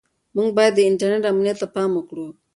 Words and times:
موږ 0.35 0.49
باید 0.57 0.73
د 0.75 0.79
انټرنیټ 0.89 1.23
امنیت 1.31 1.57
ته 1.61 1.67
پام 1.75 1.89
وکړو. 1.95 2.27